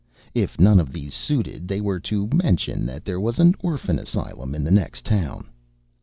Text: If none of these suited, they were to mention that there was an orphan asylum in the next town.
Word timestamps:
If 0.33 0.59
none 0.59 0.79
of 0.79 0.91
these 0.91 1.13
suited, 1.13 1.67
they 1.67 1.79
were 1.79 1.99
to 1.99 2.27
mention 2.33 2.87
that 2.87 3.05
there 3.05 3.19
was 3.19 3.37
an 3.37 3.53
orphan 3.59 3.99
asylum 3.99 4.55
in 4.55 4.63
the 4.63 4.71
next 4.71 5.05
town. 5.05 5.51